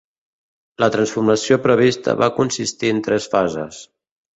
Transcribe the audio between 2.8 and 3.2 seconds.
en